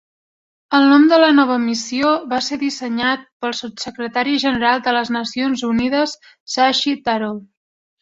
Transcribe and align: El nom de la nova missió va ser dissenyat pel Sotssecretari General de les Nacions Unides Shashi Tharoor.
El 0.77 0.85
nom 0.93 1.03
de 1.11 1.19
la 1.23 1.27
nova 1.39 1.57
missió 1.65 2.15
va 2.31 2.39
ser 2.47 2.59
dissenyat 2.65 3.29
pel 3.45 3.55
Sotssecretari 3.61 4.37
General 4.47 4.85
de 4.91 4.97
les 4.99 5.15
Nacions 5.21 5.67
Unides 5.73 6.21
Shashi 6.57 7.01
Tharoor. 7.09 7.43